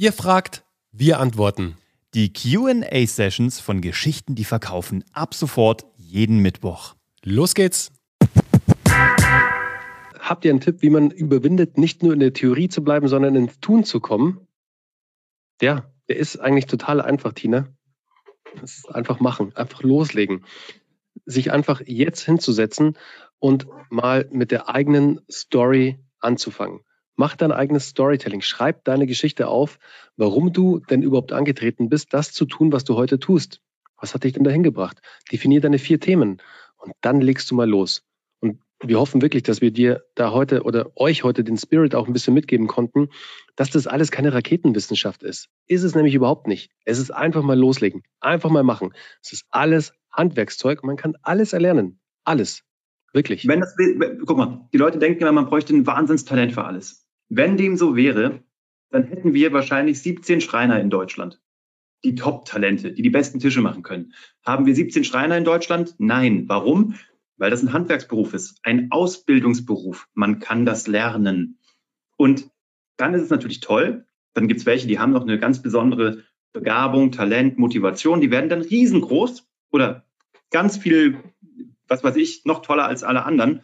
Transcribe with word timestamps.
Ihr 0.00 0.14
fragt, 0.14 0.64
wir 0.92 1.20
antworten. 1.20 1.76
Die 2.14 2.32
QA-Sessions 2.32 3.60
von 3.60 3.82
Geschichten, 3.82 4.34
die 4.34 4.46
verkaufen, 4.46 5.04
ab 5.12 5.34
sofort 5.34 5.84
jeden 5.98 6.38
Mittwoch. 6.38 6.94
Los 7.22 7.54
geht's! 7.54 7.92
Habt 10.18 10.46
ihr 10.46 10.52
einen 10.52 10.62
Tipp, 10.62 10.80
wie 10.80 10.88
man 10.88 11.10
überwindet, 11.10 11.76
nicht 11.76 12.02
nur 12.02 12.14
in 12.14 12.20
der 12.20 12.32
Theorie 12.32 12.70
zu 12.70 12.82
bleiben, 12.82 13.08
sondern 13.08 13.36
ins 13.36 13.60
Tun 13.60 13.84
zu 13.84 14.00
kommen? 14.00 14.48
Ja, 15.60 15.92
der 16.08 16.16
ist 16.16 16.38
eigentlich 16.40 16.64
total 16.64 17.02
einfach, 17.02 17.34
Tina. 17.34 17.68
Das 18.58 18.78
ist 18.78 18.88
einfach 18.88 19.20
machen, 19.20 19.54
einfach 19.54 19.82
loslegen. 19.82 20.46
Sich 21.26 21.52
einfach 21.52 21.82
jetzt 21.84 22.22
hinzusetzen 22.22 22.96
und 23.38 23.66
mal 23.90 24.26
mit 24.32 24.50
der 24.50 24.70
eigenen 24.70 25.20
Story 25.30 25.98
anzufangen. 26.20 26.80
Mach 27.20 27.36
dein 27.36 27.52
eigenes 27.52 27.88
Storytelling. 27.88 28.40
Schreib 28.40 28.82
deine 28.84 29.06
Geschichte 29.06 29.48
auf, 29.48 29.78
warum 30.16 30.54
du 30.54 30.78
denn 30.78 31.02
überhaupt 31.02 31.34
angetreten 31.34 31.90
bist, 31.90 32.14
das 32.14 32.32
zu 32.32 32.46
tun, 32.46 32.72
was 32.72 32.84
du 32.84 32.94
heute 32.94 33.18
tust. 33.18 33.60
Was 34.00 34.14
hat 34.14 34.24
dich 34.24 34.32
denn 34.32 34.42
dahin 34.42 34.62
gebracht? 34.62 35.02
Definier 35.30 35.60
deine 35.60 35.78
vier 35.78 36.00
Themen 36.00 36.40
und 36.78 36.94
dann 37.02 37.20
legst 37.20 37.50
du 37.50 37.54
mal 37.54 37.68
los. 37.68 38.06
Und 38.40 38.62
wir 38.82 38.98
hoffen 38.98 39.20
wirklich, 39.20 39.42
dass 39.42 39.60
wir 39.60 39.70
dir 39.70 40.02
da 40.14 40.32
heute 40.32 40.62
oder 40.62 40.92
euch 40.96 41.22
heute 41.22 41.44
den 41.44 41.58
Spirit 41.58 41.94
auch 41.94 42.06
ein 42.06 42.14
bisschen 42.14 42.32
mitgeben 42.32 42.68
konnten, 42.68 43.10
dass 43.54 43.68
das 43.68 43.86
alles 43.86 44.10
keine 44.10 44.32
Raketenwissenschaft 44.32 45.22
ist. 45.22 45.50
Ist 45.66 45.82
es 45.82 45.94
nämlich 45.94 46.14
überhaupt 46.14 46.46
nicht. 46.46 46.70
Es 46.86 46.98
ist 46.98 47.10
einfach 47.10 47.42
mal 47.42 47.58
loslegen, 47.58 48.02
einfach 48.20 48.48
mal 48.48 48.64
machen. 48.64 48.94
Es 49.22 49.34
ist 49.34 49.44
alles 49.50 49.92
Handwerkszeug. 50.10 50.84
Man 50.84 50.96
kann 50.96 51.18
alles 51.20 51.52
erlernen. 51.52 52.00
Alles. 52.24 52.62
Wirklich. 53.12 53.46
Wenn 53.46 53.60
das, 53.60 53.76
guck 54.24 54.38
mal, 54.38 54.68
die 54.72 54.78
Leute 54.78 54.98
denken 54.98 55.20
immer, 55.20 55.32
man 55.32 55.46
bräuchte 55.46 55.74
ein 55.74 55.86
Wahnsinnstalent 55.86 56.52
für 56.52 56.64
alles. 56.64 56.99
Wenn 57.30 57.56
dem 57.56 57.76
so 57.76 57.96
wäre, 57.96 58.42
dann 58.90 59.04
hätten 59.04 59.32
wir 59.32 59.52
wahrscheinlich 59.52 60.02
17 60.02 60.42
Schreiner 60.42 60.78
in 60.80 60.90
Deutschland. 60.90 61.40
Die 62.04 62.14
Top-Talente, 62.14 62.92
die 62.92 63.02
die 63.02 63.10
besten 63.10 63.38
Tische 63.38 63.62
machen 63.62 63.82
können. 63.82 64.12
Haben 64.44 64.66
wir 64.66 64.74
17 64.74 65.04
Schreiner 65.04 65.38
in 65.38 65.44
Deutschland? 65.44 65.94
Nein. 65.98 66.44
Warum? 66.48 66.96
Weil 67.36 67.50
das 67.50 67.62
ein 67.62 67.72
Handwerksberuf 67.72 68.34
ist, 68.34 68.58
ein 68.64 68.90
Ausbildungsberuf. 68.90 70.08
Man 70.12 70.40
kann 70.40 70.66
das 70.66 70.86
lernen. 70.86 71.58
Und 72.18 72.50
dann 72.98 73.14
ist 73.14 73.22
es 73.22 73.30
natürlich 73.30 73.60
toll. 73.60 74.06
Dann 74.34 74.48
gibt 74.48 74.60
es 74.60 74.66
welche, 74.66 74.86
die 74.86 74.98
haben 74.98 75.12
noch 75.12 75.22
eine 75.22 75.38
ganz 75.38 75.62
besondere 75.62 76.24
Begabung, 76.52 77.12
Talent, 77.12 77.58
Motivation. 77.58 78.20
Die 78.20 78.30
werden 78.30 78.50
dann 78.50 78.60
riesengroß 78.60 79.48
oder 79.70 80.04
ganz 80.50 80.76
viel 80.76 81.18
was 81.90 82.04
weiß 82.04 82.16
ich, 82.16 82.44
noch 82.44 82.62
toller 82.62 82.86
als 82.86 83.02
alle 83.02 83.24
anderen. 83.24 83.62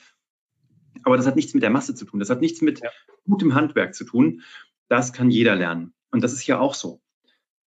Aber 1.04 1.16
das 1.16 1.26
hat 1.26 1.36
nichts 1.36 1.54
mit 1.54 1.62
der 1.62 1.70
Masse 1.70 1.94
zu 1.94 2.04
tun. 2.04 2.20
Das 2.20 2.30
hat 2.30 2.40
nichts 2.40 2.60
mit 2.62 2.80
ja. 2.80 2.90
gutem 3.24 3.54
Handwerk 3.54 3.94
zu 3.94 4.04
tun. 4.04 4.42
Das 4.88 5.12
kann 5.12 5.30
jeder 5.30 5.56
lernen. 5.56 5.94
Und 6.10 6.22
das 6.22 6.32
ist 6.32 6.46
ja 6.46 6.58
auch 6.58 6.74
so. 6.74 7.00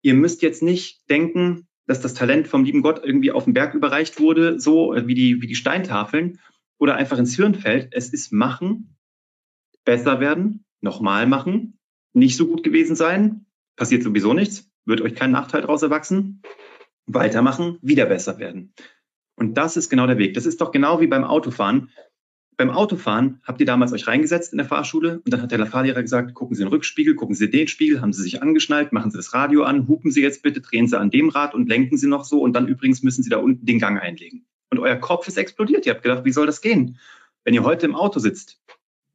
Ihr 0.02 0.14
müsst 0.14 0.42
jetzt 0.42 0.62
nicht 0.62 1.10
denken, 1.10 1.68
dass 1.88 2.02
das 2.02 2.14
Talent 2.14 2.48
vom 2.48 2.64
lieben 2.64 2.82
Gott 2.82 3.04
irgendwie 3.04 3.32
auf 3.32 3.46
den 3.46 3.54
Berg 3.54 3.74
überreicht 3.74 4.20
wurde, 4.20 4.60
so 4.60 4.96
wie 5.06 5.14
die, 5.14 5.42
wie 5.42 5.48
die 5.48 5.56
Steintafeln 5.56 6.40
oder 6.78 6.96
einfach 6.96 7.18
ins 7.18 7.36
Hirn 7.36 7.56
fällt. 7.56 7.90
Es 7.92 8.10
ist 8.10 8.32
machen, 8.32 8.98
besser 9.84 10.20
werden, 10.20 10.66
nochmal 10.82 11.28
machen, 11.28 11.80
nicht 12.14 12.38
so 12.38 12.48
gut 12.48 12.64
gewesen 12.64 12.96
sein, 12.96 13.46
passiert 13.76 14.04
sowieso 14.04 14.34
nichts, 14.34 14.70
wird 14.86 15.02
euch 15.02 15.16
kein 15.16 15.32
Nachteil 15.32 15.62
daraus 15.62 15.84
erwachsen, 15.84 16.42
weitermachen, 17.06 17.78
wieder 17.82 18.06
besser 18.06 18.40
werden. 18.40 18.74
Und 19.36 19.56
das 19.56 19.78
ist 19.78 19.90
genau 19.90 20.08
der 20.08 20.18
Weg. 20.18 20.34
Das 20.34 20.46
ist 20.46 20.62
doch 20.62 20.72
genau 20.72 21.02
wie 21.02 21.08
beim 21.08 21.24
Autofahren. 21.24 21.90
Beim 22.58 22.70
Autofahren 22.70 23.42
habt 23.44 23.60
ihr 23.60 23.66
damals 23.66 23.92
euch 23.92 24.08
reingesetzt 24.08 24.54
in 24.54 24.58
der 24.58 24.66
Fahrschule 24.66 25.22
und 25.26 25.34
dann 25.34 25.42
hat 25.42 25.52
der 25.52 25.66
Fahrlehrer 25.66 26.02
gesagt, 26.02 26.34
gucken 26.34 26.56
Sie 26.56 26.64
den 26.64 26.70
Rückspiegel, 26.70 27.16
gucken 27.16 27.36
Sie 27.36 27.50
den 27.50 27.68
Spiegel, 27.68 28.02
haben 28.02 28.14
Sie 28.14 28.22
sich 28.22 28.42
angeschnallt, 28.42 28.94
machen 28.94 29.12
Sie 29.12 29.18
das 29.18 29.34
Radio 29.34 29.64
an, 29.64 29.88
hupen 29.88 30.12
Sie 30.12 30.22
jetzt 30.22 30.42
bitte, 30.42 30.62
drehen 30.62 30.88
Sie 30.88 30.98
an 30.98 31.10
dem 31.10 31.30
Rad 31.30 31.54
und 31.54 31.68
lenken 31.68 31.98
Sie 31.98 32.08
noch 32.08 32.24
so 32.24 32.42
und 32.42 32.54
dann 32.54 32.68
übrigens 32.68 33.04
müssen 33.04 33.24
Sie 33.24 33.30
da 33.30 33.38
unten 33.38 33.66
den 33.66 33.80
Gang 33.80 34.02
einlegen. 34.02 34.46
Und 34.70 34.80
euer 34.80 34.96
Kopf 34.96 35.28
ist 35.28 35.38
explodiert. 35.38 35.86
Ihr 35.86 35.94
habt 35.94 36.04
gedacht, 36.04 36.26
wie 36.26 36.32
soll 36.32 36.46
das 36.46 36.62
gehen? 36.62 36.98
Wenn 37.44 37.54
ihr 37.54 37.64
heute 37.64 37.86
im 37.86 37.96
Auto 37.96 38.20
sitzt, 38.20 38.62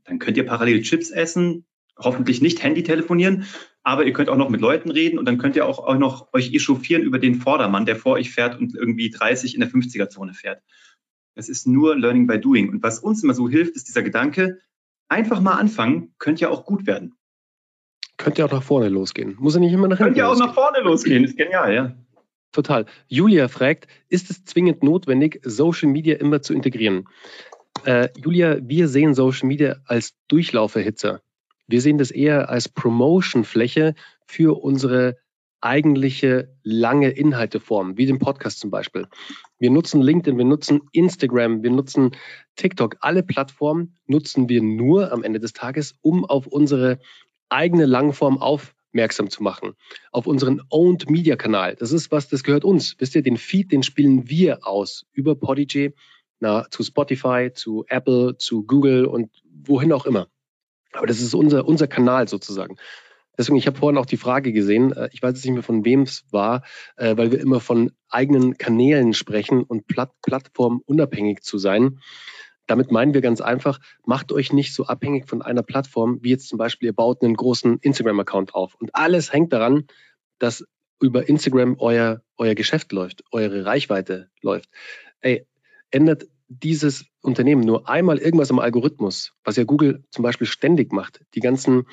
dann 0.04 0.18
könnt 0.18 0.36
ihr 0.36 0.46
parallel 0.46 0.82
Chips 0.82 1.10
essen, 1.10 1.64
hoffentlich 1.98 2.40
nicht 2.40 2.62
Handy 2.62 2.82
telefonieren, 2.82 3.44
aber 3.82 4.04
ihr 4.04 4.12
könnt 4.12 4.28
auch 4.28 4.36
noch 4.36 4.50
mit 4.50 4.60
Leuten 4.60 4.90
reden 4.90 5.18
und 5.18 5.26
dann 5.26 5.38
könnt 5.38 5.56
ihr 5.56 5.66
auch, 5.66 5.78
auch 5.78 5.98
noch 5.98 6.32
euch 6.32 6.52
echauffieren 6.52 7.02
über 7.02 7.18
den 7.18 7.36
Vordermann, 7.36 7.86
der 7.86 7.96
vor 7.96 8.14
euch 8.14 8.30
fährt 8.30 8.58
und 8.58 8.74
irgendwie 8.74 9.10
30 9.10 9.54
in 9.54 9.60
der 9.60 9.70
50er-Zone 9.70 10.34
fährt. 10.34 10.62
Es 11.40 11.48
ist 11.48 11.66
nur 11.66 11.96
Learning 11.96 12.26
by 12.26 12.38
Doing. 12.38 12.68
Und 12.68 12.82
was 12.82 12.98
uns 12.98 13.24
immer 13.24 13.32
so 13.32 13.48
hilft, 13.48 13.74
ist 13.74 13.88
dieser 13.88 14.02
Gedanke, 14.02 14.60
einfach 15.08 15.40
mal 15.40 15.54
anfangen, 15.54 16.14
könnte 16.18 16.42
ja 16.42 16.50
auch 16.50 16.66
gut 16.66 16.86
werden. 16.86 17.14
Könnte 18.18 18.40
ja 18.40 18.46
auch 18.46 18.52
nach 18.52 18.62
vorne 18.62 18.90
losgehen. 18.90 19.36
Muss 19.38 19.54
ja 19.54 19.60
nicht 19.60 19.72
immer 19.72 19.88
nach 19.88 19.96
hinten 19.96 20.12
Könnte 20.12 20.20
ja 20.20 20.28
auch 20.28 20.38
nach 20.38 20.52
vorne 20.52 20.80
losgehen. 20.80 21.24
Ist 21.24 21.38
genial, 21.38 21.74
ja. 21.74 21.96
Total. 22.52 22.84
Julia 23.08 23.48
fragt, 23.48 23.88
ist 24.10 24.28
es 24.28 24.44
zwingend 24.44 24.82
notwendig, 24.82 25.40
Social 25.42 25.88
Media 25.88 26.16
immer 26.16 26.42
zu 26.42 26.52
integrieren? 26.52 27.06
Äh, 27.84 28.10
Julia, 28.18 28.58
wir 28.60 28.88
sehen 28.88 29.14
Social 29.14 29.48
Media 29.48 29.76
als 29.86 30.12
Durchlauferhitzer. 30.28 31.22
Wir 31.68 31.80
sehen 31.80 31.96
das 31.96 32.10
eher 32.10 32.50
als 32.50 32.68
Promotion-Fläche 32.68 33.94
für 34.26 34.62
unsere 34.62 35.16
eigentliche 35.60 36.54
lange 36.62 37.10
Inhalteform, 37.10 37.96
wie 37.96 38.06
den 38.06 38.18
Podcast 38.18 38.60
zum 38.60 38.70
Beispiel. 38.70 39.06
Wir 39.58 39.70
nutzen 39.70 40.00
LinkedIn, 40.00 40.38
wir 40.38 40.44
nutzen 40.44 40.82
Instagram, 40.92 41.62
wir 41.62 41.70
nutzen 41.70 42.12
TikTok. 42.56 42.96
Alle 43.00 43.22
Plattformen 43.22 43.96
nutzen 44.06 44.48
wir 44.48 44.62
nur 44.62 45.12
am 45.12 45.22
Ende 45.22 45.40
des 45.40 45.52
Tages, 45.52 45.94
um 46.00 46.24
auf 46.24 46.46
unsere 46.46 46.98
eigene 47.48 47.86
Langform 47.86 48.38
aufmerksam 48.38 49.28
zu 49.28 49.42
machen. 49.42 49.74
Auf 50.12 50.26
unseren 50.26 50.62
Owned 50.70 51.10
Media 51.10 51.36
Kanal. 51.36 51.76
Das 51.76 51.92
ist 51.92 52.10
was, 52.10 52.28
das 52.28 52.42
gehört 52.42 52.64
uns. 52.64 52.96
Wisst 52.98 53.14
ihr, 53.14 53.22
den 53.22 53.36
Feed, 53.36 53.72
den 53.72 53.82
spielen 53.82 54.28
wir 54.28 54.66
aus 54.66 55.06
über 55.12 55.34
Podigy 55.34 55.94
na, 56.40 56.66
zu 56.70 56.82
Spotify, 56.82 57.50
zu 57.52 57.84
Apple, 57.88 58.36
zu 58.38 58.64
Google 58.64 59.04
und 59.04 59.30
wohin 59.44 59.92
auch 59.92 60.06
immer. 60.06 60.28
Aber 60.92 61.06
das 61.06 61.20
ist 61.20 61.34
unser, 61.34 61.66
unser 61.66 61.86
Kanal 61.86 62.28
sozusagen. 62.28 62.76
Deswegen, 63.40 63.56
ich 63.56 63.66
habe 63.66 63.78
vorhin 63.78 63.96
auch 63.96 64.04
die 64.04 64.18
Frage 64.18 64.52
gesehen, 64.52 64.92
äh, 64.92 65.08
ich 65.12 65.22
weiß 65.22 65.32
jetzt 65.32 65.46
nicht 65.46 65.54
mehr 65.54 65.62
von 65.62 65.82
wem 65.82 66.02
es 66.02 66.26
war, 66.30 66.62
äh, 66.96 67.16
weil 67.16 67.32
wir 67.32 67.40
immer 67.40 67.58
von 67.58 67.90
eigenen 68.10 68.58
Kanälen 68.58 69.14
sprechen 69.14 69.62
und 69.62 69.86
Platt, 69.86 70.10
Plattform 70.20 70.82
unabhängig 70.84 71.40
zu 71.40 71.56
sein. 71.56 72.00
Damit 72.66 72.92
meinen 72.92 73.14
wir 73.14 73.22
ganz 73.22 73.40
einfach, 73.40 73.80
macht 74.04 74.30
euch 74.30 74.52
nicht 74.52 74.74
so 74.74 74.84
abhängig 74.84 75.26
von 75.26 75.40
einer 75.40 75.62
Plattform, 75.62 76.18
wie 76.20 76.28
jetzt 76.28 76.48
zum 76.48 76.58
Beispiel, 76.58 76.88
ihr 76.88 76.92
baut 76.92 77.22
einen 77.22 77.32
großen 77.32 77.78
Instagram-Account 77.78 78.54
auf. 78.54 78.74
Und 78.74 78.94
alles 78.94 79.32
hängt 79.32 79.54
daran, 79.54 79.84
dass 80.38 80.66
über 81.00 81.26
Instagram 81.26 81.76
euer, 81.78 82.20
euer 82.36 82.54
Geschäft 82.54 82.92
läuft, 82.92 83.24
eure 83.32 83.64
Reichweite 83.64 84.28
läuft. 84.42 84.68
Ey, 85.22 85.46
ändert 85.90 86.26
dieses 86.48 87.06
Unternehmen 87.22 87.62
nur 87.62 87.88
einmal 87.88 88.18
irgendwas 88.18 88.50
am 88.50 88.58
Algorithmus, 88.58 89.32
was 89.44 89.56
ja 89.56 89.64
Google 89.64 90.04
zum 90.10 90.24
Beispiel 90.24 90.46
ständig 90.46 90.92
macht, 90.92 91.24
die 91.34 91.40
ganzen 91.40 91.86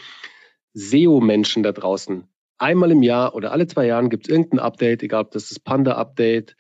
SEO-Menschen 0.78 1.64
da 1.64 1.72
draußen, 1.72 2.28
einmal 2.58 2.92
im 2.92 3.04
Jahr 3.04 3.36
oder 3.36 3.52
alle 3.52 3.68
zwei 3.68 3.86
Jahren 3.86 4.10
gibt 4.10 4.28
es 4.28 4.32
irgendein 4.32 4.60
Update, 4.60 5.04
egal 5.04 5.22
ob 5.22 5.32
das 5.32 5.50
das 5.50 5.60
Panda-Update, 5.60 6.56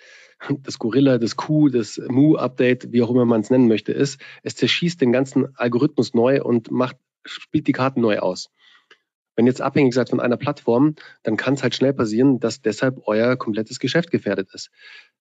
das 0.63 0.79
Gorilla, 0.79 1.17
das 1.17 1.35
Kuh, 1.35 1.69
das 1.69 2.01
Mu-Update, 2.07 2.91
wie 2.91 3.01
auch 3.01 3.09
immer 3.09 3.25
man 3.25 3.41
es 3.41 3.50
nennen 3.50 3.67
möchte, 3.67 3.91
ist. 3.91 4.19
Es 4.44 4.56
zerschießt 4.56 5.01
den 5.01 5.11
ganzen 5.11 5.56
Algorithmus 5.56 6.13
neu 6.13 6.44
und 6.44 6.72
macht, 6.72 6.97
spielt 7.25 7.67
die 7.67 7.73
Karten 7.73 8.01
neu 8.01 8.19
aus. 8.19 8.50
Wenn 9.35 9.45
jetzt 9.45 9.61
abhängig 9.61 9.94
seid 9.94 10.09
von 10.09 10.19
einer 10.19 10.38
Plattform, 10.38 10.95
dann 11.22 11.38
kann 11.38 11.53
es 11.53 11.61
halt 11.61 11.75
schnell 11.75 11.94
passieren, 11.94 12.39
dass 12.39 12.61
deshalb 12.61 13.01
euer 13.06 13.35
komplettes 13.35 13.77
Geschäft 13.79 14.09
gefährdet 14.09 14.50
ist 14.53 14.72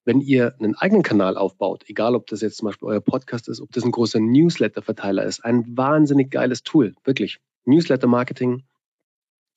wenn 0.07 0.21
ihr 0.21 0.55
einen 0.61 0.77
eigenen 0.77 1.03
Kanal 1.03 1.37
aufbaut, 1.37 1.83
egal 1.89 2.15
ob 2.15 2.29
das 2.29 2.41
jetzt 2.41 2.59
zum 2.59 2.67
Beispiel 2.67 2.89
euer 2.89 3.01
Podcast 3.01 3.49
ist, 3.49 3.61
ob 3.61 3.73
das 3.73 3.85
ein 3.85 3.91
großer 3.91 4.21
Newsletter-Verteiler 4.21 5.25
ist, 5.25 5.45
ein 5.45 5.77
wahnsinnig 5.77 6.31
geiles 6.31 6.63
Tool, 6.63 6.95
wirklich. 7.05 7.41
Newsletter-Marketing, 7.65 8.63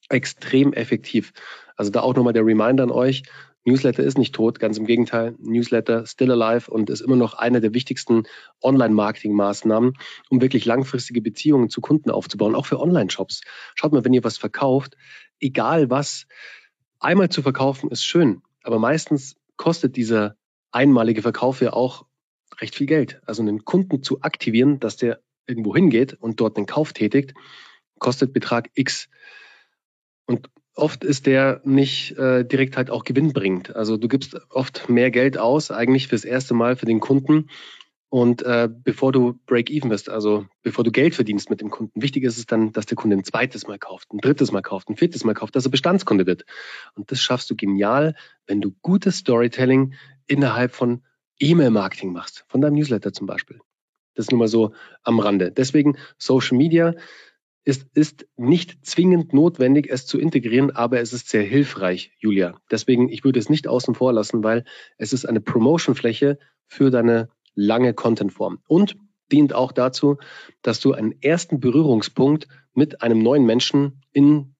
extrem 0.09 0.74
effektiv. 0.74 1.34
Also 1.75 1.92
da 1.92 2.01
auch 2.01 2.16
nochmal 2.16 2.34
der 2.34 2.45
Reminder 2.45 2.84
an 2.84 2.92
euch, 2.92 3.24
Newsletter 3.66 4.04
ist 4.04 4.18
nicht 4.18 4.34
tot, 4.34 4.60
ganz 4.60 4.78
im 4.78 4.86
Gegenteil. 4.86 5.36
Newsletter 5.39 6.06
still 6.06 6.31
alive 6.31 6.72
und 6.72 6.89
ist 6.89 7.01
immer 7.01 7.16
noch 7.16 7.34
eine 7.34 7.62
der 7.62 7.74
wichtigsten 7.74 8.24
Online-Marketing-Maßnahmen, 8.62 9.94
um 10.30 10.42
wirklich 10.42 10.66
langfristige 10.66 11.22
Beziehungen 11.22 11.69
zu 11.69 11.81
Kunden 11.81 12.10
aufzubauen, 12.10 12.56
auch 12.56 12.66
für 12.66 12.80
Online-Shops. 12.80 13.42
Schaut 13.75 13.92
mal, 13.92 14.06
wenn 14.06 14.13
ihr 14.13 14.24
was 14.24 14.38
verkauft, 14.38 14.95
egal 15.39 15.89
was, 15.89 16.25
einmal 17.00 17.30
zu 17.30 17.42
verkaufen 17.42 17.92
ist 17.92 18.06
schön, 18.06 18.42
aber 18.63 18.80
meistens 18.80 19.36
kostet 19.57 19.95
dieser 19.95 20.36
einmalige 20.72 21.22
Verkauf 21.22 21.62
ja 21.62 21.74
auch 21.74 22.06
recht 22.60 22.75
viel 22.75 22.88
Geld. 22.88 23.22
Also 23.25 23.42
einen 23.42 23.66
Kunden 23.66 24.04
zu 24.04 24.22
aktivieren, 24.22 24.80
dass 24.80 24.98
der 24.98 25.19
irgendwo 25.48 25.75
hingeht 25.75 26.13
und 26.13 26.39
dort 26.39 26.57
den 26.57 26.66
Kauf 26.66 26.94
tätigt, 26.94 27.34
kostet 28.00 28.34
Betrag 28.34 28.69
X. 28.74 29.10
Oft 30.80 31.04
ist 31.04 31.26
der 31.26 31.62
nicht 31.64 32.18
äh, 32.18 32.46
direkt 32.46 32.78
halt 32.78 32.90
auch 32.90 33.04
gewinnbringend. 33.04 33.76
Also 33.76 33.98
du 33.98 34.08
gibst 34.08 34.38
oft 34.50 34.90
mehr 34.90 35.12
Geld 35.12 35.38
aus, 35.38 35.72
eigentlich 35.72 36.08
fürs 36.08 36.26
erste 36.26 36.54
Mal 36.54 36.76
für 36.76 36.86
den 36.86 37.00
Kunden, 37.00 37.50
und 38.10 38.42
äh, 38.42 38.68
bevor 38.72 39.12
du 39.12 39.40
Break-Even 39.46 39.90
bist, 39.92 40.10
also 40.10 40.48
bevor 40.64 40.84
du 40.84 40.92
Geld 40.92 41.14
verdienst 41.14 41.52
mit 41.52 41.62
dem 41.62 41.70
Kunden. 41.70 42.02
Wichtig 42.02 42.24
ist 42.24 42.40
es 42.40 42.48
dann, 42.48 42.72
dass 42.72 42.88
der 42.88 42.96
Kunde 42.96 43.16
ein 43.16 43.24
zweites 43.24 43.68
Mal 43.68 43.78
kauft, 43.78 44.12
ein 44.12 44.18
drittes 44.18 44.52
Mal 44.52 44.64
kauft, 44.64 44.90
ein 44.90 44.98
viertes 44.98 45.24
Mal 45.24 45.36
kauft, 45.36 45.56
dass 45.56 45.66
er 45.66 45.72
Bestandskunde 45.72 46.26
wird. 46.26 46.44
Und 46.96 47.12
das 47.12 47.22
schaffst 47.22 47.52
du 47.52 47.56
genial, 47.56 48.16
wenn 48.48 48.62
du 48.62 48.72
gutes 48.82 49.18
Storytelling 49.18 49.94
innerhalb 50.25 50.74
von 50.74 51.04
E-Mail-Marketing 51.40 52.12
machst, 52.12 52.46
von 52.48 52.62
deinem 52.62 52.74
Newsletter 52.74 53.14
zum 53.14 53.28
Beispiel. 53.28 53.60
Das 54.16 54.25
ist 54.25 54.32
nur 54.32 54.40
mal 54.40 54.48
so 54.48 54.74
am 55.04 55.20
Rande. 55.20 55.52
Deswegen 55.52 55.96
Social 56.18 56.58
Media 56.58 56.96
ist, 57.66 57.88
ist 57.94 58.26
nicht 58.38 58.86
zwingend 58.86 59.34
notwendig, 59.34 59.88
es 59.90 60.06
zu 60.06 60.18
integrieren, 60.18 60.72
aber 60.72 61.00
es 61.00 61.14
ist 61.14 61.30
sehr 61.30 61.44
hilfreich, 61.44 62.12
Julia. 62.20 62.60
Deswegen, 62.72 63.10
ich 63.10 63.24
würde 63.24 63.40
es 63.40 63.50
nicht 63.50 63.68
außen 63.68 63.96
vor 63.96 64.14
lassen, 64.14 64.44
weil 64.44 64.66
es 64.98 65.14
ist 65.14 65.26
eine 65.26 65.42
Promotion-Fläche 65.42 66.40
für 66.68 66.90
deine 66.90 67.30
lange 67.56 67.94
Contentform 67.94 68.60
und 68.68 68.98
dient 69.32 69.54
auch 69.54 69.72
dazu, 69.72 70.18
dass 70.62 70.80
du 70.80 70.94
einen 70.94 71.22
ersten 71.22 71.60
Berührungspunkt 71.60 72.48
mit 72.74 73.02
einem 73.02 73.22
neuen 73.22 73.46
Menschen 73.46 74.02
in 74.12 74.56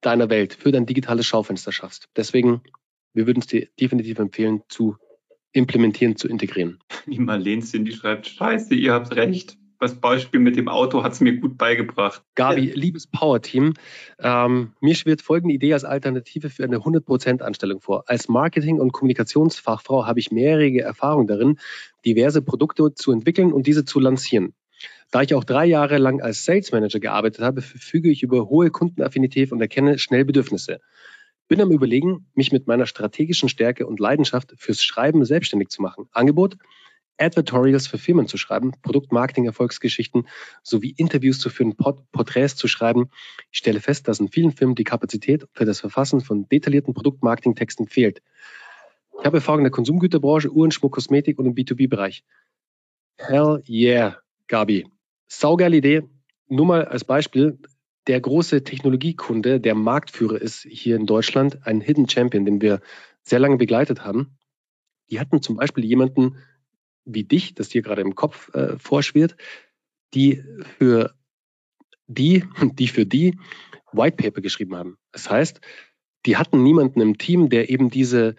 deiner 0.00 0.30
Welt 0.30 0.54
für 0.54 0.72
dein 0.72 0.86
digitales 0.86 1.26
Schaufenster 1.26 1.72
schaffst. 1.72 2.08
Deswegen, 2.16 2.62
wir 3.12 3.26
würden 3.26 3.40
es 3.40 3.46
dir 3.46 3.68
definitiv 3.80 4.18
empfehlen, 4.18 4.62
zu 4.68 4.96
implementieren, 5.52 6.16
zu 6.16 6.28
integrieren. 6.28 6.78
Die 7.06 7.18
Marlenschen, 7.18 7.84
die 7.84 7.92
schreibt, 7.92 8.26
scheiße, 8.26 8.74
ihr 8.74 8.92
habt 8.92 9.14
recht 9.14 9.56
das 9.84 9.94
Beispiel 9.94 10.40
mit 10.40 10.56
dem 10.56 10.68
Auto 10.68 11.02
hat 11.02 11.12
es 11.12 11.20
mir 11.20 11.38
gut 11.38 11.58
beigebracht. 11.58 12.22
Gabi, 12.34 12.72
liebes 12.74 13.06
Power-Team, 13.06 13.74
ähm, 14.18 14.72
mir 14.80 14.94
schwirrt 14.94 15.20
folgende 15.20 15.54
Idee 15.54 15.74
als 15.74 15.84
Alternative 15.84 16.48
für 16.48 16.64
eine 16.64 16.78
100%-Anstellung 16.78 17.80
vor. 17.80 18.04
Als 18.06 18.28
Marketing- 18.28 18.80
und 18.80 18.92
Kommunikationsfachfrau 18.92 20.06
habe 20.06 20.20
ich 20.20 20.32
mehrjährige 20.32 20.80
Erfahrung 20.80 21.26
darin, 21.26 21.58
diverse 22.06 22.40
Produkte 22.40 22.94
zu 22.94 23.12
entwickeln 23.12 23.52
und 23.52 23.66
diese 23.66 23.84
zu 23.84 24.00
lancieren. 24.00 24.54
Da 25.10 25.20
ich 25.20 25.34
auch 25.34 25.44
drei 25.44 25.66
Jahre 25.66 25.98
lang 25.98 26.22
als 26.22 26.44
Sales 26.44 26.72
Manager 26.72 26.98
gearbeitet 26.98 27.42
habe, 27.42 27.60
verfüge 27.60 28.10
ich 28.10 28.22
über 28.22 28.48
hohe 28.48 28.70
Kundenaffinität 28.70 29.52
und 29.52 29.60
erkenne 29.60 29.98
schnell 29.98 30.24
Bedürfnisse. 30.24 30.80
Bin 31.46 31.60
am 31.60 31.70
Überlegen, 31.70 32.26
mich 32.34 32.52
mit 32.52 32.66
meiner 32.66 32.86
strategischen 32.86 33.50
Stärke 33.50 33.86
und 33.86 34.00
Leidenschaft 34.00 34.54
fürs 34.56 34.82
Schreiben 34.82 35.24
selbstständig 35.26 35.68
zu 35.68 35.82
machen. 35.82 36.08
Angebot, 36.10 36.56
Advertorials 37.18 37.86
für 37.86 37.98
Firmen 37.98 38.26
zu 38.26 38.36
schreiben, 38.36 38.72
Produktmarketing, 38.82 39.44
Erfolgsgeschichten 39.46 40.26
sowie 40.62 40.94
Interviews 40.96 41.38
zu 41.38 41.50
führen, 41.50 41.76
Port 41.76 42.10
Porträts 42.12 42.56
zu 42.56 42.68
schreiben. 42.68 43.10
Ich 43.50 43.58
stelle 43.58 43.80
fest, 43.80 44.08
dass 44.08 44.20
in 44.20 44.28
vielen 44.28 44.52
Firmen 44.52 44.74
die 44.74 44.84
Kapazität 44.84 45.46
für 45.52 45.64
das 45.64 45.80
Verfassen 45.80 46.20
von 46.20 46.48
detaillierten 46.48 46.94
Produktmarketing-Texten 46.94 47.86
fehlt. 47.86 48.22
Ich 49.18 49.24
habe 49.24 49.36
Erfahrung 49.36 49.60
in 49.60 49.64
der 49.64 49.70
Konsumgüterbranche, 49.70 50.50
Uhren, 50.50 50.70
Schmuck, 50.70 50.92
Kosmetik 50.92 51.38
und 51.38 51.46
im 51.46 51.54
B2B-Bereich. 51.54 52.24
Hell 53.16 53.62
yeah, 53.68 54.18
Gabi. 54.48 54.86
Saugeile 55.28 55.76
Idee. 55.76 56.02
Nur 56.48 56.66
mal 56.66 56.84
als 56.84 57.04
Beispiel, 57.04 57.58
der 58.06 58.20
große 58.20 58.64
Technologiekunde, 58.64 59.60
der 59.60 59.74
Marktführer 59.74 60.40
ist 60.40 60.66
hier 60.68 60.96
in 60.96 61.06
Deutschland, 61.06 61.66
ein 61.66 61.80
Hidden 61.80 62.08
Champion, 62.08 62.44
den 62.44 62.60
wir 62.60 62.80
sehr 63.22 63.38
lange 63.38 63.56
begleitet 63.56 64.04
haben. 64.04 64.36
Die 65.10 65.20
hatten 65.20 65.40
zum 65.40 65.56
Beispiel 65.56 65.84
jemanden 65.84 66.36
wie 67.04 67.24
dich, 67.24 67.54
das 67.54 67.68
dir 67.68 67.82
gerade 67.82 68.02
im 68.02 68.14
Kopf 68.14 68.52
äh, 68.54 68.78
vorschwirrt, 68.78 69.36
die 70.14 70.42
für 70.78 71.14
die, 72.06 72.44
die 72.78 72.88
für 72.88 73.06
die 73.06 73.38
White 73.92 74.16
Paper 74.16 74.40
geschrieben 74.40 74.76
haben. 74.76 74.98
Das 75.12 75.30
heißt, 75.30 75.60
die 76.26 76.36
hatten 76.36 76.62
niemanden 76.62 77.00
im 77.00 77.18
Team, 77.18 77.48
der 77.48 77.70
eben 77.70 77.90
diese 77.90 78.36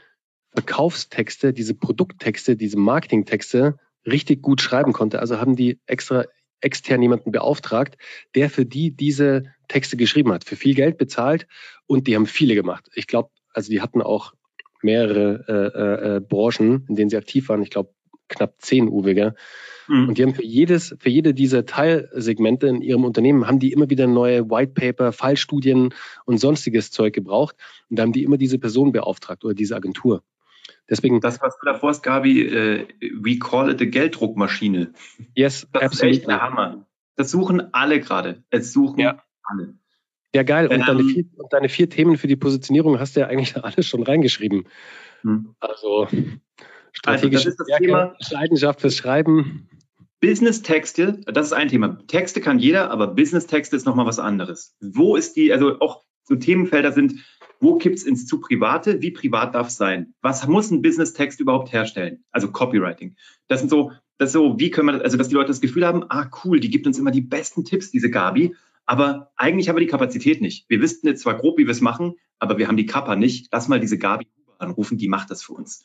Verkaufstexte, 0.53 1.53
diese 1.53 1.75
Produkttexte, 1.75 2.55
diese 2.55 2.77
Marketingtexte 2.77 3.77
richtig 4.05 4.41
gut 4.41 4.61
schreiben 4.61 4.93
konnte. 4.93 5.19
Also 5.19 5.39
haben 5.39 5.55
die 5.55 5.79
extra 5.85 6.25
extern 6.61 7.01
jemanden 7.01 7.31
beauftragt, 7.31 7.97
der 8.33 8.49
für 8.49 8.65
die 8.65 8.91
diese 8.91 9.43
Texte 9.67 9.97
geschrieben 9.97 10.31
hat, 10.31 10.45
für 10.45 10.55
viel 10.55 10.73
Geld 10.73 10.97
bezahlt 10.97 11.47
und 11.85 12.07
die 12.07 12.15
haben 12.15 12.25
viele 12.25 12.55
gemacht. 12.55 12.89
Ich 12.95 13.07
glaube, 13.07 13.29
also 13.53 13.69
die 13.69 13.81
hatten 13.81 14.01
auch 14.01 14.33
mehrere 14.81 15.45
äh, 15.47 15.79
äh, 15.79 16.17
äh 16.17 16.19
Branchen, 16.21 16.85
in 16.87 16.95
denen 16.95 17.09
sie 17.09 17.17
aktiv 17.17 17.49
waren. 17.49 17.61
Ich 17.61 17.69
glaube, 17.69 17.93
knapp 18.27 18.55
zehn 18.59 18.89
Uwe, 18.89 19.35
Mhm. 19.87 20.09
Und 20.09 20.17
die 20.17 20.23
haben 20.23 20.33
für 20.33 20.43
jedes, 20.43 20.95
für 20.99 21.09
jede 21.09 21.33
dieser 21.33 21.65
Teilsegmente 21.65 22.67
in 22.67 22.81
ihrem 22.81 23.03
Unternehmen 23.05 23.47
haben 23.47 23.59
die 23.59 23.71
immer 23.71 23.89
wieder 23.89 24.07
neue 24.07 24.49
White 24.49 24.73
Paper, 24.73 25.11
Fallstudien 25.11 25.93
und 26.25 26.37
sonstiges 26.37 26.91
Zeug 26.91 27.13
gebraucht. 27.13 27.55
Und 27.89 27.99
da 27.99 28.03
haben 28.03 28.13
die 28.13 28.23
immer 28.23 28.37
diese 28.37 28.59
Person 28.59 28.91
beauftragt 28.91 29.43
oder 29.45 29.53
diese 29.53 29.75
Agentur. 29.75 30.23
Deswegen. 30.89 31.19
Das, 31.21 31.41
was 31.41 31.57
du 31.59 31.65
davor 31.65 31.89
hast, 31.89 32.03
Gabi, 32.03 32.41
äh, 32.41 32.87
we 33.21 33.37
call 33.39 33.69
it 33.71 33.81
a 33.81 33.85
Gelddruckmaschine. 33.85 34.93
Yes, 35.35 35.67
das 35.71 35.83
absolutely. 35.83 36.11
ist 36.11 36.17
echt 36.19 36.27
der 36.29 36.41
Hammer. 36.41 36.85
Das 37.15 37.31
suchen 37.31 37.73
alle 37.73 37.99
gerade. 37.99 38.43
Es 38.49 38.73
suchen 38.73 38.99
ja. 38.99 39.23
alle. 39.43 39.75
Ja, 40.33 40.43
geil. 40.43 40.67
Und, 40.67 40.85
deine 40.85 41.03
vier, 41.03 41.25
und 41.37 41.53
deine 41.53 41.69
vier 41.69 41.89
Themen 41.89 42.17
für 42.17 42.27
die 42.27 42.35
Positionierung 42.35 42.99
hast 42.99 43.15
du 43.15 43.21
ja 43.21 43.27
eigentlich 43.27 43.55
alles 43.63 43.87
schon 43.87 44.03
reingeschrieben. 44.03 44.67
Hm. 45.21 45.55
Also 45.59 46.07
Strategische 46.95 47.49
also 47.49 47.57
das 47.57 47.67
ist 47.67 47.69
das 47.69 47.77
Thema. 47.77 48.15
Leidenschaft 48.31 48.81
fürs 48.81 48.95
Schreiben. 48.95 49.69
Business-Texte, 50.21 51.21
das 51.27 51.47
ist 51.47 51.53
ein 51.53 51.67
Thema. 51.67 51.99
Texte 52.07 52.41
kann 52.41 52.57
jeder, 52.57 52.89
aber 52.89 53.07
Business-Texte 53.07 53.75
ist 53.75 53.85
nochmal 53.85 54.05
was 54.05 54.17
anderes. 54.17 54.75
Wo 54.79 55.15
ist 55.15 55.35
die, 55.35 55.53
also 55.53 55.79
auch 55.79 56.03
so 56.23 56.35
Themenfelder 56.35 56.91
sind, 56.91 57.19
wo 57.59 57.77
kippt's 57.77 58.03
ins 58.03 58.25
zu 58.25 58.39
Private? 58.39 59.01
Wie 59.01 59.11
privat 59.11 59.53
darf 59.53 59.67
es 59.67 59.77
sein? 59.77 60.13
Was 60.21 60.47
muss 60.47 60.71
ein 60.71 60.81
Business-Text 60.81 61.39
überhaupt 61.39 61.71
herstellen? 61.71 62.23
Also 62.31 62.51
Copywriting. 62.51 63.15
Das 63.47 63.59
sind 63.59 63.69
so, 63.69 63.91
das 64.17 64.29
ist 64.29 64.33
so, 64.33 64.59
wie 64.59 64.71
können 64.71 64.87
wir, 64.87 65.03
also 65.03 65.17
dass 65.17 65.27
die 65.27 65.35
Leute 65.35 65.49
das 65.49 65.61
Gefühl 65.61 65.85
haben, 65.85 66.03
ah 66.09 66.29
cool, 66.43 66.59
die 66.59 66.69
gibt 66.69 66.87
uns 66.87 66.97
immer 66.97 67.11
die 67.11 67.21
besten 67.21 67.65
Tipps, 67.65 67.91
diese 67.91 68.09
Gabi, 68.09 68.55
aber 68.85 69.31
eigentlich 69.35 69.67
haben 69.67 69.75
wir 69.75 69.81
die 69.81 69.91
Kapazität 69.91 70.41
nicht. 70.41 70.69
Wir 70.69 70.81
wüssten 70.81 71.07
jetzt 71.07 71.21
zwar 71.21 71.37
grob, 71.37 71.57
wie 71.57 71.65
wir 71.65 71.71
es 71.71 71.81
machen, 71.81 72.15
aber 72.39 72.57
wir 72.57 72.67
haben 72.67 72.77
die 72.77 72.85
Kappa 72.85 73.15
nicht. 73.15 73.49
Lass 73.51 73.67
mal 73.67 73.79
diese 73.79 73.97
Gabi 73.97 74.27
anrufen, 74.57 74.97
die 74.97 75.07
macht 75.07 75.31
das 75.31 75.43
für 75.43 75.53
uns. 75.53 75.83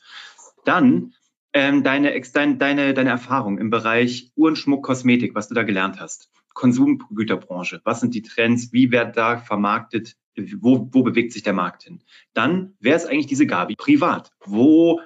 Dann 0.64 1.14
ähm, 1.52 1.82
deine, 1.82 2.20
deine, 2.32 2.56
deine, 2.56 2.94
deine 2.94 3.10
Erfahrung 3.10 3.58
im 3.58 3.70
Bereich 3.70 4.32
Uhren, 4.36 4.56
Schmuck, 4.56 4.84
Kosmetik, 4.84 5.34
was 5.34 5.48
du 5.48 5.54
da 5.54 5.62
gelernt 5.62 6.00
hast. 6.00 6.30
Konsumgüterbranche, 6.54 7.80
was 7.84 8.00
sind 8.00 8.14
die 8.14 8.22
Trends, 8.22 8.72
wie 8.72 8.92
wird 8.92 9.16
da 9.16 9.38
vermarktet, 9.38 10.16
wo, 10.36 10.88
wo 10.92 11.02
bewegt 11.02 11.32
sich 11.32 11.42
der 11.42 11.52
Markt 11.52 11.84
hin? 11.84 12.02
Dann, 12.34 12.74
wer 12.80 12.96
ist 12.96 13.06
eigentlich 13.06 13.26
diese 13.26 13.46
Gabi 13.46 13.74
privat? 13.76 14.30
Wo, 14.44 15.00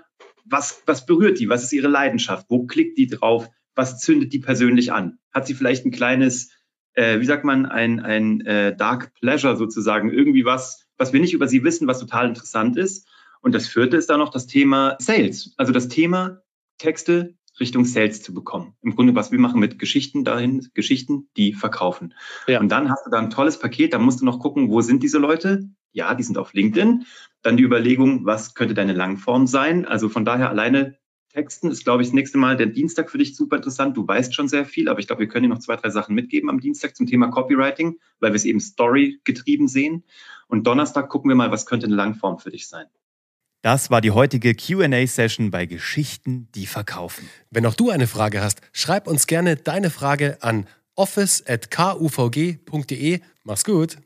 was, 0.44 0.82
was 0.86 1.06
berührt 1.06 1.38
die? 1.40 1.48
Was 1.48 1.62
ist 1.62 1.72
ihre 1.72 1.88
Leidenschaft? 1.88 2.46
Wo 2.48 2.66
klickt 2.66 2.98
die 2.98 3.06
drauf? 3.06 3.48
Was 3.74 4.00
zündet 4.00 4.32
die 4.32 4.38
persönlich 4.38 4.92
an? 4.92 5.18
Hat 5.32 5.46
sie 5.46 5.54
vielleicht 5.54 5.84
ein 5.84 5.90
kleines, 5.90 6.50
äh, 6.92 7.20
wie 7.20 7.24
sagt 7.24 7.44
man, 7.44 7.66
ein, 7.66 8.00
ein 8.00 8.40
äh, 8.42 8.76
Dark 8.76 9.14
Pleasure 9.14 9.56
sozusagen, 9.56 10.10
irgendwie 10.10 10.44
was, 10.44 10.86
was 10.96 11.12
wir 11.12 11.20
nicht 11.20 11.34
über 11.34 11.48
sie 11.48 11.64
wissen, 11.64 11.88
was 11.88 12.00
total 12.00 12.28
interessant 12.28 12.76
ist? 12.76 13.08
Und 13.44 13.54
das 13.54 13.68
vierte 13.68 13.98
ist 13.98 14.08
dann 14.08 14.20
noch 14.20 14.30
das 14.30 14.46
Thema 14.46 14.96
Sales, 14.98 15.52
also 15.58 15.70
das 15.70 15.88
Thema 15.88 16.40
Texte 16.78 17.34
Richtung 17.60 17.84
Sales 17.84 18.22
zu 18.22 18.32
bekommen. 18.32 18.74
Im 18.80 18.96
Grunde, 18.96 19.14
was 19.14 19.32
wir 19.32 19.38
machen 19.38 19.60
mit 19.60 19.78
Geschichten 19.78 20.24
dahin, 20.24 20.66
Geschichten, 20.72 21.28
die 21.36 21.52
verkaufen. 21.52 22.14
Ja. 22.46 22.58
Und 22.58 22.70
dann 22.72 22.88
hast 22.88 23.04
du 23.04 23.10
da 23.10 23.18
ein 23.18 23.28
tolles 23.28 23.58
Paket, 23.58 23.92
da 23.92 23.98
musst 23.98 24.22
du 24.22 24.24
noch 24.24 24.40
gucken, 24.40 24.70
wo 24.70 24.80
sind 24.80 25.02
diese 25.02 25.18
Leute? 25.18 25.68
Ja, 25.92 26.14
die 26.14 26.22
sind 26.22 26.38
auf 26.38 26.54
LinkedIn. 26.54 27.04
Dann 27.42 27.58
die 27.58 27.62
Überlegung, 27.64 28.24
was 28.24 28.54
könnte 28.54 28.72
deine 28.72 28.94
Langform 28.94 29.46
sein? 29.46 29.84
Also 29.84 30.08
von 30.08 30.24
daher 30.24 30.48
alleine 30.48 30.96
Texten 31.28 31.70
ist, 31.70 31.84
glaube 31.84 32.02
ich, 32.02 32.08
das 32.08 32.14
nächste 32.14 32.38
Mal 32.38 32.56
der 32.56 32.68
Dienstag 32.68 33.10
für 33.10 33.18
dich 33.18 33.36
super 33.36 33.56
interessant. 33.56 33.94
Du 33.94 34.08
weißt 34.08 34.34
schon 34.34 34.48
sehr 34.48 34.64
viel, 34.64 34.88
aber 34.88 35.00
ich 35.00 35.06
glaube, 35.06 35.20
wir 35.20 35.28
können 35.28 35.42
dir 35.42 35.50
noch 35.50 35.58
zwei, 35.58 35.76
drei 35.76 35.90
Sachen 35.90 36.14
mitgeben 36.14 36.48
am 36.48 36.60
Dienstag 36.60 36.96
zum 36.96 37.06
Thema 37.06 37.28
Copywriting, 37.28 37.98
weil 38.20 38.32
wir 38.32 38.36
es 38.36 38.46
eben 38.46 38.60
Story 38.60 39.20
getrieben 39.24 39.68
sehen. 39.68 40.04
Und 40.48 40.66
Donnerstag 40.66 41.10
gucken 41.10 41.28
wir 41.28 41.34
mal, 41.34 41.50
was 41.50 41.66
könnte 41.66 41.86
eine 41.86 41.94
Langform 41.94 42.38
für 42.38 42.50
dich 42.50 42.68
sein. 42.68 42.86
Das 43.64 43.90
war 43.90 44.00
die 44.02 44.10
heutige 44.10 44.54
QA-Session 44.54 45.50
bei 45.50 45.64
Geschichten, 45.64 46.48
die 46.54 46.66
verkaufen. 46.66 47.30
Wenn 47.50 47.64
auch 47.64 47.72
du 47.72 47.88
eine 47.88 48.06
Frage 48.06 48.42
hast, 48.42 48.60
schreib 48.74 49.06
uns 49.06 49.26
gerne 49.26 49.56
deine 49.56 49.88
Frage 49.88 50.36
an 50.42 50.66
office.kuvg.de. 50.96 53.20
Mach's 53.42 53.64
gut! 53.64 53.96